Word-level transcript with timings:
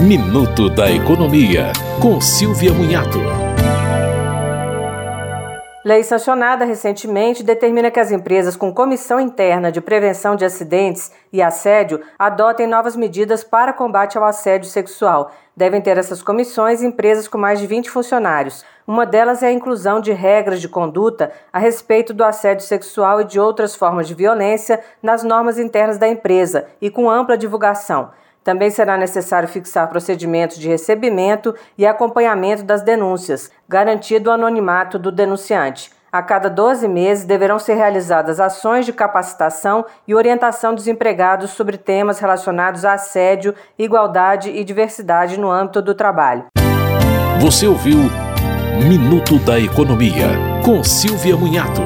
Minuto 0.00 0.70
da 0.70 0.88
Economia, 0.88 1.72
com 2.00 2.20
Silvia 2.20 2.72
Munhato. 2.72 3.18
Lei 5.84 6.04
sancionada 6.04 6.64
recentemente 6.64 7.42
determina 7.42 7.90
que 7.90 7.98
as 7.98 8.12
empresas 8.12 8.54
com 8.54 8.72
comissão 8.72 9.18
interna 9.18 9.72
de 9.72 9.80
prevenção 9.80 10.36
de 10.36 10.44
acidentes 10.44 11.10
e 11.32 11.42
assédio 11.42 12.00
adotem 12.16 12.68
novas 12.68 12.94
medidas 12.94 13.42
para 13.42 13.72
combate 13.72 14.16
ao 14.16 14.22
assédio 14.22 14.70
sexual. 14.70 15.32
Devem 15.56 15.80
ter 15.80 15.98
essas 15.98 16.22
comissões 16.22 16.80
empresas 16.80 17.26
com 17.26 17.36
mais 17.36 17.58
de 17.58 17.66
20 17.66 17.90
funcionários. 17.90 18.64
Uma 18.86 19.04
delas 19.04 19.42
é 19.42 19.48
a 19.48 19.52
inclusão 19.52 20.00
de 20.00 20.12
regras 20.12 20.60
de 20.60 20.68
conduta 20.68 21.32
a 21.52 21.58
respeito 21.58 22.14
do 22.14 22.22
assédio 22.22 22.64
sexual 22.64 23.22
e 23.22 23.24
de 23.24 23.40
outras 23.40 23.74
formas 23.74 24.06
de 24.06 24.14
violência 24.14 24.78
nas 25.02 25.24
normas 25.24 25.58
internas 25.58 25.98
da 25.98 26.06
empresa 26.06 26.68
e 26.80 26.88
com 26.88 27.10
ampla 27.10 27.36
divulgação. 27.36 28.10
Também 28.48 28.70
será 28.70 28.96
necessário 28.96 29.46
fixar 29.46 29.86
procedimentos 29.90 30.56
de 30.56 30.66
recebimento 30.68 31.54
e 31.76 31.84
acompanhamento 31.84 32.62
das 32.62 32.80
denúncias, 32.80 33.50
garantido 33.68 34.30
o 34.30 34.32
anonimato 34.32 34.98
do 34.98 35.12
denunciante. 35.12 35.90
A 36.10 36.22
cada 36.22 36.48
12 36.48 36.88
meses 36.88 37.26
deverão 37.26 37.58
ser 37.58 37.74
realizadas 37.74 38.40
ações 38.40 38.86
de 38.86 38.92
capacitação 38.94 39.84
e 40.06 40.14
orientação 40.14 40.74
dos 40.74 40.88
empregados 40.88 41.50
sobre 41.50 41.76
temas 41.76 42.20
relacionados 42.20 42.86
a 42.86 42.94
assédio, 42.94 43.54
igualdade 43.78 44.48
e 44.48 44.64
diversidade 44.64 45.38
no 45.38 45.50
âmbito 45.50 45.82
do 45.82 45.94
trabalho. 45.94 46.46
Você 47.42 47.66
ouviu 47.66 47.98
Minuto 48.82 49.38
da 49.40 49.60
Economia, 49.60 50.28
com 50.64 50.82
Silvia 50.82 51.36
Munhato. 51.36 51.82